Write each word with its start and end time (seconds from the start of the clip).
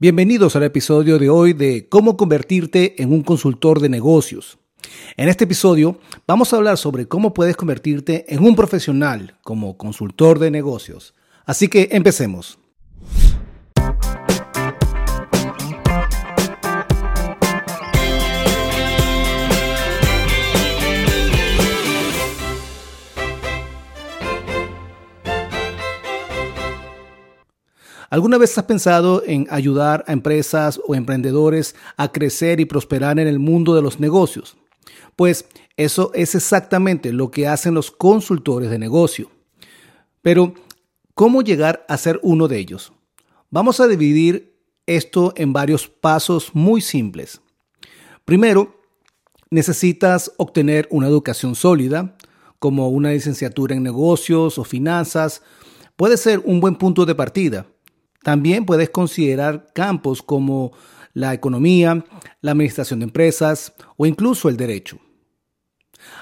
Bienvenidos 0.00 0.54
al 0.54 0.62
episodio 0.62 1.18
de 1.18 1.28
hoy 1.28 1.54
de 1.54 1.88
cómo 1.88 2.16
convertirte 2.16 3.02
en 3.02 3.12
un 3.12 3.24
consultor 3.24 3.80
de 3.80 3.88
negocios. 3.88 4.60
En 5.16 5.28
este 5.28 5.42
episodio 5.42 5.98
vamos 6.24 6.52
a 6.52 6.56
hablar 6.56 6.78
sobre 6.78 7.08
cómo 7.08 7.34
puedes 7.34 7.56
convertirte 7.56 8.24
en 8.32 8.44
un 8.44 8.54
profesional 8.54 9.36
como 9.42 9.76
consultor 9.76 10.38
de 10.38 10.52
negocios. 10.52 11.14
Así 11.46 11.66
que 11.66 11.88
empecemos. 11.90 12.60
¿Alguna 28.18 28.36
vez 28.36 28.58
has 28.58 28.64
pensado 28.64 29.22
en 29.24 29.46
ayudar 29.48 30.04
a 30.08 30.12
empresas 30.12 30.80
o 30.88 30.96
emprendedores 30.96 31.76
a 31.96 32.10
crecer 32.10 32.58
y 32.58 32.64
prosperar 32.64 33.20
en 33.20 33.28
el 33.28 33.38
mundo 33.38 33.76
de 33.76 33.80
los 33.80 34.00
negocios? 34.00 34.56
Pues 35.14 35.44
eso 35.76 36.10
es 36.14 36.34
exactamente 36.34 37.12
lo 37.12 37.30
que 37.30 37.46
hacen 37.46 37.74
los 37.74 37.92
consultores 37.92 38.70
de 38.70 38.78
negocio. 38.80 39.30
Pero, 40.20 40.54
¿cómo 41.14 41.42
llegar 41.42 41.86
a 41.88 41.96
ser 41.96 42.18
uno 42.24 42.48
de 42.48 42.58
ellos? 42.58 42.92
Vamos 43.50 43.78
a 43.78 43.86
dividir 43.86 44.58
esto 44.86 45.32
en 45.36 45.52
varios 45.52 45.86
pasos 45.86 46.50
muy 46.54 46.80
simples. 46.80 47.40
Primero, 48.24 48.80
necesitas 49.48 50.32
obtener 50.38 50.88
una 50.90 51.06
educación 51.06 51.54
sólida, 51.54 52.16
como 52.58 52.88
una 52.88 53.12
licenciatura 53.12 53.76
en 53.76 53.84
negocios 53.84 54.58
o 54.58 54.64
finanzas. 54.64 55.40
Puede 55.94 56.16
ser 56.16 56.42
un 56.44 56.58
buen 56.58 56.74
punto 56.74 57.06
de 57.06 57.14
partida 57.14 57.68
también 58.22 58.66
puedes 58.66 58.90
considerar 58.90 59.66
campos 59.74 60.22
como 60.22 60.72
la 61.14 61.34
economía, 61.34 62.04
la 62.40 62.52
administración 62.52 63.00
de 63.00 63.04
empresas 63.04 63.74
o 63.96 64.06
incluso 64.06 64.48
el 64.48 64.56
derecho. 64.56 64.98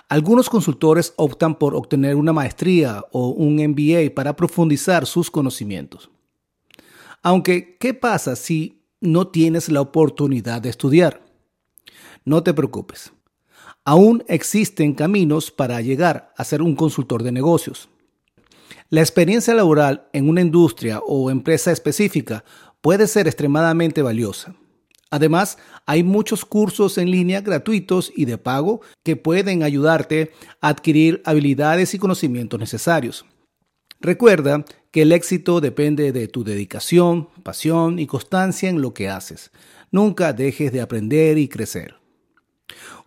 Algunos 0.08 0.48
consultores 0.48 1.12
optan 1.16 1.58
por 1.58 1.74
obtener 1.74 2.16
una 2.16 2.32
maestría 2.32 3.04
o 3.12 3.28
un 3.28 3.56
MBA 3.56 4.14
para 4.14 4.36
profundizar 4.36 5.06
sus 5.06 5.30
conocimientos. 5.30 6.10
Aunque, 7.22 7.76
¿qué 7.78 7.92
pasa 7.92 8.36
si 8.36 8.84
no 9.00 9.28
tienes 9.28 9.68
la 9.68 9.80
oportunidad 9.80 10.62
de 10.62 10.70
estudiar? 10.70 11.26
No 12.24 12.42
te 12.42 12.54
preocupes. 12.54 13.12
Aún 13.84 14.24
existen 14.28 14.94
caminos 14.94 15.50
para 15.50 15.80
llegar 15.80 16.32
a 16.36 16.44
ser 16.44 16.62
un 16.62 16.74
consultor 16.74 17.22
de 17.22 17.32
negocios. 17.32 17.88
La 18.88 19.00
experiencia 19.00 19.54
laboral 19.54 20.08
en 20.12 20.28
una 20.28 20.40
industria 20.40 21.00
o 21.00 21.30
empresa 21.30 21.72
específica 21.72 22.44
puede 22.80 23.06
ser 23.06 23.26
extremadamente 23.26 24.02
valiosa. 24.02 24.54
Además, 25.10 25.58
hay 25.86 26.02
muchos 26.02 26.44
cursos 26.44 26.98
en 26.98 27.10
línea 27.10 27.40
gratuitos 27.40 28.12
y 28.14 28.24
de 28.24 28.38
pago 28.38 28.80
que 29.02 29.16
pueden 29.16 29.62
ayudarte 29.62 30.32
a 30.60 30.68
adquirir 30.68 31.22
habilidades 31.24 31.94
y 31.94 31.98
conocimientos 31.98 32.58
necesarios. 32.58 33.24
Recuerda 34.00 34.64
que 34.90 35.02
el 35.02 35.12
éxito 35.12 35.60
depende 35.60 36.12
de 36.12 36.28
tu 36.28 36.44
dedicación, 36.44 37.28
pasión 37.42 37.98
y 37.98 38.06
constancia 38.06 38.68
en 38.68 38.82
lo 38.82 38.94
que 38.94 39.08
haces. 39.08 39.50
Nunca 39.90 40.32
dejes 40.32 40.72
de 40.72 40.80
aprender 40.80 41.38
y 41.38 41.48
crecer. 41.48 41.94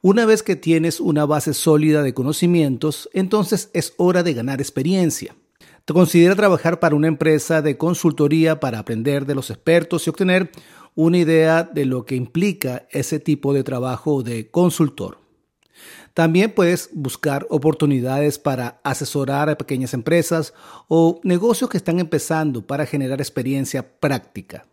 Una 0.01 0.25
vez 0.25 0.43
que 0.43 0.55
tienes 0.55 0.99
una 0.99 1.25
base 1.25 1.53
sólida 1.53 2.01
de 2.01 2.13
conocimientos, 2.13 3.09
entonces 3.13 3.69
es 3.73 3.93
hora 3.97 4.23
de 4.23 4.33
ganar 4.33 4.61
experiencia. 4.61 5.35
¿Te 5.89 5.93
considera 5.93 6.35
trabajar 6.35 6.79
para 6.79 6.93
una 6.93 7.07
empresa 7.07 7.63
de 7.63 7.75
consultoría 7.75 8.59
para 8.59 8.77
aprender 8.77 9.25
de 9.25 9.33
los 9.33 9.49
expertos 9.49 10.05
y 10.05 10.11
obtener 10.11 10.51
una 10.93 11.17
idea 11.17 11.63
de 11.63 11.85
lo 11.85 12.05
que 12.05 12.13
implica 12.15 12.85
ese 12.91 13.19
tipo 13.19 13.55
de 13.55 13.63
trabajo 13.63 14.21
de 14.21 14.51
consultor? 14.51 15.17
También 16.13 16.51
puedes 16.51 16.91
buscar 16.93 17.47
oportunidades 17.49 18.37
para 18.37 18.79
asesorar 18.83 19.49
a 19.49 19.57
pequeñas 19.57 19.95
empresas 19.95 20.53
o 20.89 21.21
negocios 21.23 21.71
que 21.71 21.77
están 21.77 21.97
empezando 21.97 22.67
para 22.67 22.85
generar 22.85 23.19
experiencia 23.19 23.99
práctica. 23.99 24.67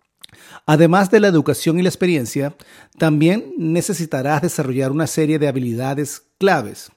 Además 0.66 1.10
de 1.10 1.20
la 1.20 1.28
educación 1.28 1.78
y 1.78 1.82
la 1.82 1.88
experiencia, 1.88 2.54
también 2.98 3.54
necesitarás 3.56 4.42
desarrollar 4.42 4.92
una 4.92 5.06
serie 5.06 5.38
de 5.38 5.48
habilidades 5.48 6.24
claves 6.36 6.90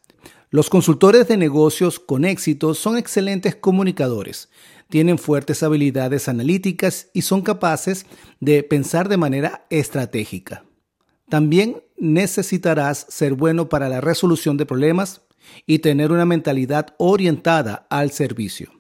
los 0.52 0.70
consultores 0.72 1.28
de 1.28 1.38
negocios 1.38 2.00
con 2.00 2.26
éxito 2.26 2.74
son 2.74 2.98
excelentes 2.98 3.56
comunicadores, 3.56 4.50
tienen 4.90 5.20
fuertes 5.20 5.62
habilidades 5.62 6.28
analíticas 6.28 7.10
y 7.14 7.22
son 7.22 7.44
capaces 7.44 8.08
de 8.40 8.64
pensar 8.64 9.10
de 9.10 9.18
manera 9.18 9.68
estratégica. 9.70 10.66
También 11.30 11.84
necesitarás 11.98 13.06
ser 13.10 13.36
bueno 13.36 13.70
para 13.70 13.90
la 13.90 14.02
resolución 14.02 14.58
de 14.58 14.66
problemas 14.66 15.22
y 15.68 15.80
tener 15.80 16.12
una 16.12 16.26
mentalidad 16.26 16.96
orientada 16.98 17.86
al 17.92 18.10
servicio. 18.10 18.72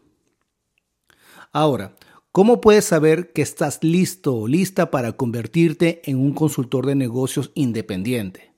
Ahora, 1.51 1.95
¿cómo 2.31 2.61
puedes 2.61 2.85
saber 2.85 3.31
que 3.31 3.43
estás 3.43 3.83
listo 3.83 4.35
o 4.35 4.47
lista 4.47 4.89
para 4.89 5.11
convertirte 5.11 6.01
en 6.05 6.17
un 6.17 6.33
consultor 6.33 6.87
de 6.87 6.95
negocios 6.95 7.51
independiente? 7.53 8.48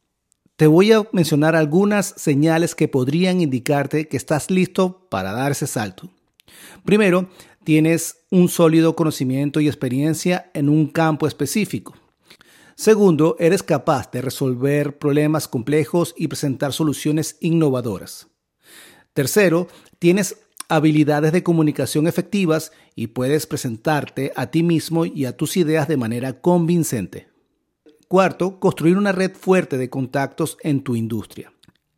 Te 0.61 0.67
voy 0.67 0.91
a 0.91 1.07
mencionar 1.11 1.55
algunas 1.55 2.13
señales 2.17 2.75
que 2.75 2.87
podrían 2.87 3.41
indicarte 3.41 4.07
que 4.07 4.15
estás 4.15 4.51
listo 4.51 5.07
para 5.09 5.31
dar 5.31 5.53
ese 5.53 5.65
salto. 5.65 6.11
Primero, 6.85 7.31
tienes 7.63 8.17
un 8.29 8.47
sólido 8.47 8.95
conocimiento 8.95 9.59
y 9.59 9.65
experiencia 9.65 10.51
en 10.53 10.69
un 10.69 10.85
campo 10.85 11.25
específico. 11.25 11.95
Segundo, 12.75 13.37
eres 13.39 13.63
capaz 13.63 14.11
de 14.11 14.21
resolver 14.21 14.99
problemas 14.99 15.47
complejos 15.47 16.13
y 16.15 16.27
presentar 16.27 16.73
soluciones 16.73 17.37
innovadoras. 17.39 18.27
Tercero, 19.13 19.67
tienes 19.97 20.37
habilidades 20.69 21.31
de 21.31 21.41
comunicación 21.41 22.05
efectivas 22.05 22.71
y 22.93 23.07
puedes 23.07 23.47
presentarte 23.47 24.31
a 24.35 24.51
ti 24.51 24.61
mismo 24.61 25.07
y 25.07 25.25
a 25.25 25.35
tus 25.35 25.57
ideas 25.57 25.87
de 25.87 25.97
manera 25.97 26.39
convincente. 26.39 27.30
Cuarto, 28.11 28.59
construir 28.59 28.97
una 28.97 29.13
red 29.13 29.31
fuerte 29.31 29.77
de 29.77 29.89
contactos 29.89 30.57
en 30.63 30.83
tu 30.83 30.97
industria. 30.97 31.53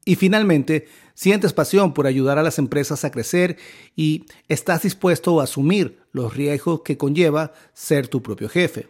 Y 0.06 0.14
finalmente, 0.14 0.86
sientes 1.16 1.54
pasión 1.54 1.96
por 1.96 2.06
ayudar 2.06 2.38
a 2.38 2.44
las 2.44 2.60
empresas 2.60 3.04
a 3.04 3.10
crecer 3.10 3.58
y 3.96 4.28
estás 4.48 4.84
dispuesto 4.84 5.42
a 5.42 5.46
asumir 5.46 6.04
los 6.12 6.36
riesgos 6.36 6.82
que 6.82 7.00
conlleva 7.00 7.54
ser 7.74 8.10
tu 8.10 8.22
propio 8.22 8.48
jefe. 8.48 8.90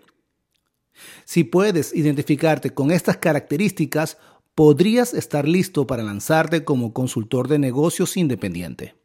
Si 1.24 1.46
puedes 1.46 1.96
identificarte 1.96 2.72
con 2.72 2.92
estas 2.92 3.16
características, 3.16 4.18
podrías 4.54 5.14
estar 5.14 5.48
listo 5.48 5.88
para 5.88 6.04
lanzarte 6.04 6.66
como 6.66 6.92
consultor 6.92 7.48
de 7.48 7.58
negocios 7.58 8.18
independiente. 8.18 8.96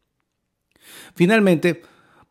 Finalmente, 1.14 1.82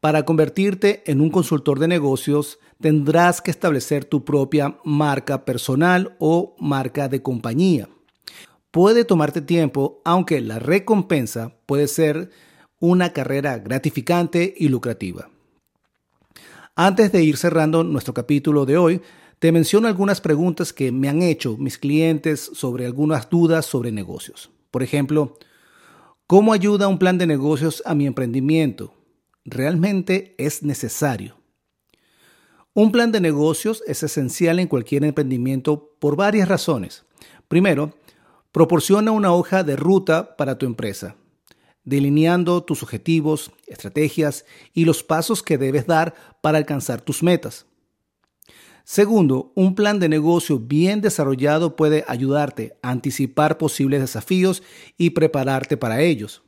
para 0.02 0.26
convertirte 0.26 1.10
en 1.10 1.22
un 1.22 1.30
consultor 1.30 1.80
de 1.80 1.88
negocios, 1.88 2.60
tendrás 2.82 3.42
que 3.42 3.52
establecer 3.52 4.06
tu 4.06 4.24
propia 4.24 4.78
marca 4.84 5.46
personal 5.46 6.16
o 6.20 6.56
marca 6.60 7.08
de 7.10 7.22
compañía. 7.22 7.90
Puede 8.72 9.06
tomarte 9.06 9.42
tiempo, 9.42 10.02
aunque 10.06 10.42
la 10.42 10.60
recompensa 10.60 11.58
puede 11.66 11.88
ser 11.88 12.30
una 12.80 13.14
carrera 13.14 13.58
gratificante 13.58 14.54
y 14.58 14.70
lucrativa. 14.70 15.30
Antes 16.76 17.12
de 17.12 17.24
ir 17.24 17.38
cerrando 17.38 17.84
nuestro 17.84 18.14
capítulo 18.14 18.66
de 18.66 18.78
hoy, 18.78 19.02
te 19.40 19.52
menciono 19.52 19.88
algunas 19.88 20.22
preguntas 20.22 20.74
que 20.74 20.92
me 20.92 21.10
han 21.10 21.22
hecho 21.22 21.58
mis 21.58 21.78
clientes 21.78 22.52
sobre 22.54 22.86
algunas 22.86 23.30
dudas 23.30 23.66
sobre 23.66 23.92
negocios. 23.92 24.52
Por 24.70 24.84
ejemplo, 24.84 25.38
¿cómo 26.28 26.54
ayuda 26.54 26.88
un 26.88 27.00
plan 27.00 27.18
de 27.18 27.26
negocios 27.26 27.82
a 27.86 27.96
mi 27.96 28.06
emprendimiento? 28.06 28.94
realmente 29.48 30.36
es 30.38 30.62
necesario. 30.62 31.37
Un 32.80 32.92
plan 32.92 33.12
de 33.12 33.20
negocios 33.20 33.84
es 33.88 34.04
esencial 34.04 34.60
en 34.60 34.68
cualquier 34.68 35.04
emprendimiento 35.04 35.96
por 35.98 36.16
varias 36.16 36.48
razones. 36.48 37.06
Primero, 37.48 37.96
proporciona 38.52 39.10
una 39.10 39.34
hoja 39.34 39.64
de 39.64 39.76
ruta 39.76 40.38
para 40.38 40.60
tu 40.60 40.68
empresa, 40.68 41.16
delineando 41.84 42.64
tus 42.64 42.84
objetivos, 42.84 43.52
estrategias 43.66 44.46
y 44.76 44.86
los 44.86 45.02
pasos 45.02 45.42
que 45.42 45.58
debes 45.58 45.88
dar 45.88 46.14
para 46.42 46.60
alcanzar 46.60 47.02
tus 47.02 47.24
metas. 47.24 47.66
Segundo, 48.84 49.52
un 49.56 49.74
plan 49.74 50.00
de 50.00 50.08
negocio 50.08 50.60
bien 50.60 51.02
desarrollado 51.02 51.76
puede 51.76 52.06
ayudarte 52.08 52.78
a 52.84 52.92
anticipar 52.92 53.58
posibles 53.58 54.02
desafíos 54.02 54.62
y 55.00 55.10
prepararte 55.10 55.78
para 55.78 56.02
ellos. 56.02 56.44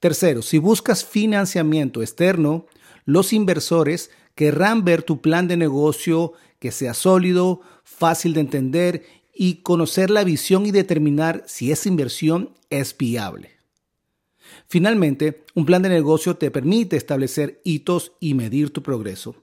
Tercero, 0.00 0.42
si 0.42 0.58
buscas 0.58 1.02
financiamiento 1.02 2.02
externo, 2.02 2.66
los 3.06 3.32
inversores 3.32 4.10
querrán 4.34 4.84
ver 4.84 5.02
tu 5.02 5.20
plan 5.20 5.48
de 5.48 5.56
negocio 5.56 6.32
que 6.58 6.72
sea 6.72 6.94
sólido, 6.94 7.60
fácil 7.82 8.34
de 8.34 8.40
entender 8.40 9.04
y 9.34 9.56
conocer 9.56 10.10
la 10.10 10.24
visión 10.24 10.66
y 10.66 10.70
determinar 10.70 11.42
si 11.46 11.72
esa 11.72 11.88
inversión 11.88 12.50
es 12.70 12.96
viable. 12.96 13.50
Finalmente, 14.68 15.44
un 15.54 15.66
plan 15.66 15.82
de 15.82 15.88
negocio 15.88 16.36
te 16.36 16.50
permite 16.50 16.96
establecer 16.96 17.60
hitos 17.64 18.12
y 18.20 18.34
medir 18.34 18.70
tu 18.70 18.82
progreso, 18.82 19.34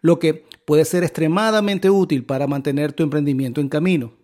lo 0.00 0.18
que 0.18 0.44
puede 0.64 0.84
ser 0.84 1.04
extremadamente 1.04 1.90
útil 1.90 2.24
para 2.24 2.46
mantener 2.46 2.92
tu 2.92 3.02
emprendimiento 3.02 3.60
en 3.60 3.68
camino. 3.68 4.14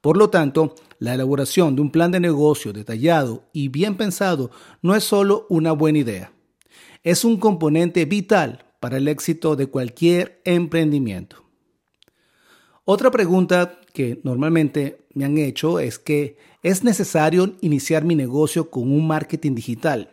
Por 0.00 0.16
lo 0.16 0.30
tanto, 0.30 0.74
la 0.98 1.14
elaboración 1.14 1.76
de 1.76 1.82
un 1.82 1.90
plan 1.90 2.10
de 2.10 2.20
negocio 2.20 2.72
detallado 2.72 3.44
y 3.52 3.68
bien 3.68 3.96
pensado 3.96 4.50
no 4.82 4.94
es 4.94 5.04
solo 5.04 5.46
una 5.48 5.72
buena 5.72 5.98
idea, 5.98 6.32
es 7.02 7.24
un 7.24 7.38
componente 7.38 8.04
vital 8.04 8.69
para 8.80 8.96
el 8.96 9.08
éxito 9.08 9.56
de 9.56 9.66
cualquier 9.66 10.40
emprendimiento. 10.44 11.44
Otra 12.84 13.10
pregunta 13.10 13.78
que 13.92 14.20
normalmente 14.24 15.06
me 15.14 15.24
han 15.24 15.38
hecho 15.38 15.78
es 15.78 15.98
que 15.98 16.38
es 16.62 16.82
necesario 16.82 17.54
iniciar 17.60 18.04
mi 18.04 18.14
negocio 18.14 18.70
con 18.70 18.90
un 18.90 19.06
marketing 19.06 19.54
digital. 19.54 20.10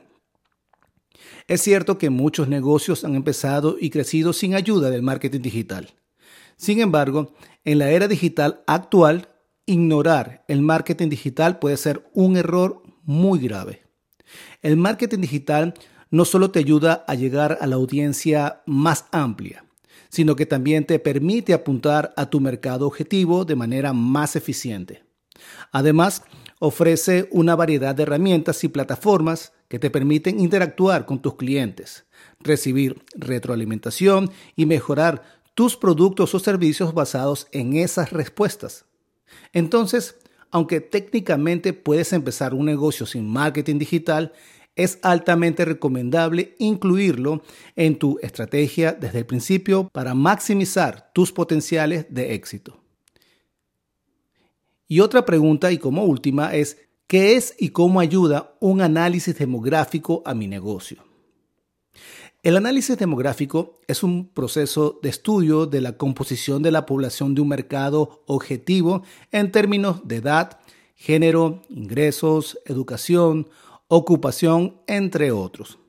Es 1.48 1.62
cierto 1.62 1.98
que 1.98 2.10
muchos 2.10 2.48
negocios 2.48 3.04
han 3.04 3.16
empezado 3.16 3.78
y 3.80 3.90
crecido 3.90 4.34
sin 4.34 4.54
ayuda 4.54 4.90
del 4.90 5.02
marketing 5.02 5.42
digital. 5.42 5.94
Sin 6.58 6.82
embargo, 6.82 7.34
en 7.64 7.80
la 7.80 7.90
era 7.92 8.08
digital 8.08 8.64
actual, 8.68 9.30
ignorar 9.66 10.44
el 10.48 10.62
marketing 10.62 11.10
digital 11.10 11.60
puede 11.60 11.78
ser 11.78 12.10
un 12.14 12.38
error 12.38 12.84
muy 13.04 13.40
grave. 13.40 13.84
El 14.62 14.78
marketing 14.78 15.20
digital 15.20 15.74
no 16.10 16.26
solo 16.26 16.52
te 16.52 16.60
ayuda 16.60 17.04
a 17.08 17.16
llegar 17.16 17.58
a 17.62 17.68
la 17.68 17.76
audiencia 17.76 18.62
más 18.66 19.06
amplia, 19.12 19.66
sino 20.10 20.36
que 20.36 20.46
también 20.46 20.86
te 20.86 21.00
permite 21.00 21.54
apuntar 21.54 22.14
a 22.16 22.30
tu 22.30 22.40
mercado 22.40 22.88
objetivo 22.88 23.46
de 23.46 23.56
manera 23.56 23.94
más 23.94 24.36
eficiente. 24.36 25.04
Además, 25.72 26.24
ofrece 26.60 27.28
una 27.32 27.56
variedad 27.56 27.94
de 27.94 28.04
herramientas 28.04 28.64
y 28.64 28.68
plataformas 28.68 29.54
que 29.68 29.80
te 29.80 29.90
permiten 29.90 30.40
interactuar 30.40 31.06
con 31.06 31.22
tus 31.22 31.36
clientes, 31.36 32.06
recibir 32.40 33.04
retroalimentación 33.16 34.32
y 34.56 34.66
mejorar 34.66 35.24
tus 35.54 35.76
productos 35.76 36.34
o 36.36 36.40
servicios 36.40 36.94
basados 36.94 37.48
en 37.52 37.76
esas 37.76 38.12
respuestas. 38.12 38.86
Entonces, 39.54 40.16
aunque 40.52 40.80
técnicamente 40.82 41.74
puedes 41.74 42.14
empezar 42.14 42.54
un 42.54 42.66
negocio 42.66 43.06
sin 43.06 43.28
marketing 43.28 43.80
digital, 43.80 44.34
es 44.78 45.00
altamente 45.02 45.66
recomendable 45.66 46.56
incluirlo 46.60 47.42
en 47.76 47.98
tu 47.98 48.18
estrategia 48.22 48.94
desde 48.94 49.20
el 49.20 49.26
principio 49.26 49.90
para 49.92 50.14
maximizar 50.14 51.12
tus 51.14 51.34
potenciales 51.34 52.06
de 52.10 52.34
éxito. 52.36 52.80
Y 54.88 55.02
otra 55.02 55.26
pregunta 55.26 55.72
y 55.72 55.80
como 55.80 56.06
última 56.06 56.56
es, 56.56 56.78
¿qué 57.08 57.36
es 57.36 57.56
y 57.60 57.70
cómo 57.70 58.00
ayuda 58.00 58.56
un 58.62 58.82
análisis 58.82 59.38
demográfico 59.38 60.24
a 60.26 60.34
mi 60.34 60.48
negocio? 60.48 61.04
El 62.44 62.56
análisis 62.56 62.98
demográfico 62.98 63.82
es 63.88 64.04
un 64.04 64.30
proceso 64.30 65.00
de 65.04 65.10
estudio 65.10 65.66
de 65.66 65.82
la 65.82 65.98
composición 65.98 66.62
de 66.62 66.72
la 66.72 66.86
población 66.86 67.36
de 67.36 67.42
un 67.42 67.50
mercado 67.50 68.24
objetivo 68.28 69.04
en 69.34 69.52
términos 69.52 70.08
de 70.08 70.18
edad, 70.18 70.60
género, 70.96 71.64
ingresos, 71.68 72.58
educación, 72.66 73.50
ocupación, 73.88 74.82
entre 74.88 75.32
otros. 75.32 75.80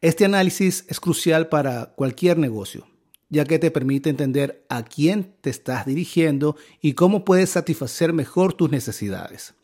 Este 0.00 0.24
análisis 0.24 0.84
es 0.88 1.00
crucial 1.00 1.48
para 1.48 1.94
cualquier 1.96 2.38
negocio, 2.38 2.86
ya 3.28 3.44
que 3.44 3.58
te 3.58 3.70
permite 3.70 4.10
entender 4.10 4.64
a 4.68 4.84
quién 4.84 5.34
te 5.40 5.50
estás 5.50 5.86
dirigiendo 5.86 6.56
y 6.80 6.92
cómo 6.92 7.24
puedes 7.24 7.50
satisfacer 7.50 8.12
mejor 8.12 8.52
tus 8.52 8.70
necesidades. 8.70 9.54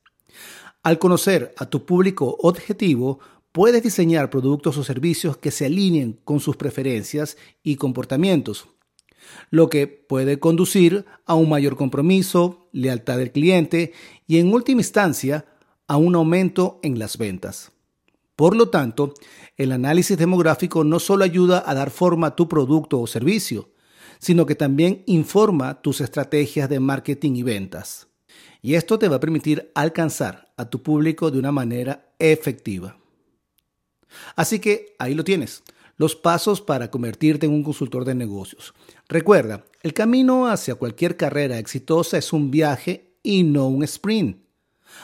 Al 0.83 0.99
conocer 0.99 1.55
a 1.57 1.67
tu 1.67 1.87
público 1.87 2.37
objetivo, 2.41 3.21
puedes 3.53 3.83
diseñar 3.83 4.31
productos 4.31 4.77
o 4.77 4.85
servicios 4.85 5.37
que 5.37 5.51
se 5.51 5.67
alineen 5.67 6.19
con 6.25 6.41
sus 6.41 6.57
preferencias 6.57 7.37
y 7.63 7.77
comportamientos, 7.77 8.67
lo 9.51 9.69
que 9.69 9.87
puede 9.87 10.39
conducir 10.39 11.07
a 11.25 11.35
un 11.35 11.49
mayor 11.49 11.77
compromiso, 11.77 12.69
lealtad 12.73 13.19
del 13.19 13.33
cliente 13.33 13.93
y 14.27 14.39
en 14.39 14.53
última 14.53 14.81
instancia 14.81 15.47
a 15.89 15.97
un 15.97 16.15
aumento 16.15 16.81
en 16.83 16.99
las 16.99 17.19
ventas. 17.19 17.73
Por 18.37 18.57
lo 18.57 18.69
tanto, 18.69 19.15
el 19.57 19.73
análisis 19.73 20.19
demográfico 20.19 20.83
no 20.83 20.99
solo 20.99 21.25
ayuda 21.25 21.63
a 21.67 21.75
dar 21.75 21.91
forma 21.91 22.29
a 22.29 22.37
tu 22.37 22.49
producto 22.49 23.01
o 23.01 23.07
servicio, 23.07 23.71
sino 24.19 24.47
que 24.47 24.55
también 24.55 25.03
informa 25.07 25.81
tus 25.83 26.01
estrategias 26.01 26.69
de 26.69 26.81
marketing 26.81 27.37
y 27.37 27.43
ventas. 27.43 28.09
Y 28.61 28.75
esto 28.75 28.99
te 28.99 29.09
va 29.09 29.17
a 29.17 29.21
permitir 29.21 29.71
alcanzar 29.75 30.53
a 30.57 30.69
tu 30.69 30.83
público 30.83 31.31
de 31.31 31.39
una 31.39 31.53
manera 31.53 32.15
efectiva. 32.19 32.97
Así 34.37 34.59
que 34.59 34.97
ahí 34.99 35.15
lo 35.15 35.25
tienes, 35.25 35.63
los 35.97 36.17
pasos 36.17 36.61
para 36.61 36.91
convertirte 36.91 37.47
en 37.47 37.53
un 37.53 37.63
consultor 37.63 38.05
de 38.05 38.15
negocios. 38.15 38.75
Recuerda, 39.09 39.65
el 39.83 39.93
camino 39.93 40.49
hacia 40.49 40.75
cualquier 40.77 41.17
carrera 41.17 41.59
exitosa 41.59 42.19
es 42.19 42.33
un 42.33 42.51
viaje 42.51 43.17
y 43.23 43.43
no 43.43 43.69
un 43.69 43.85
sprint. 43.85 44.44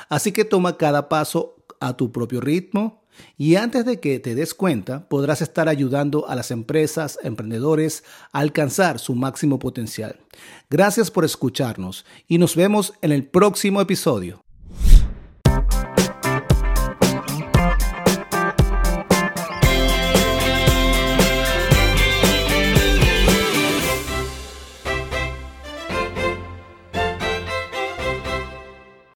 Así 0.08 0.32
que 0.32 0.44
toma 0.44 0.76
cada 0.76 1.08
paso 1.08 1.56
a 1.80 1.96
tu 1.96 2.12
propio 2.12 2.40
ritmo 2.40 3.00
y 3.36 3.56
antes 3.56 3.84
de 3.84 4.00
que 4.00 4.18
te 4.18 4.34
des 4.34 4.54
cuenta 4.54 5.08
podrás 5.08 5.42
estar 5.42 5.68
ayudando 5.68 6.28
a 6.28 6.34
las 6.34 6.50
empresas, 6.50 7.18
emprendedores 7.22 8.04
a 8.32 8.40
alcanzar 8.40 8.98
su 8.98 9.14
máximo 9.14 9.58
potencial. 9.58 10.20
Gracias 10.68 11.10
por 11.10 11.24
escucharnos 11.24 12.04
y 12.28 12.38
nos 12.38 12.56
vemos 12.56 12.94
en 13.02 13.12
el 13.12 13.26
próximo 13.26 13.80
episodio. 13.80 14.44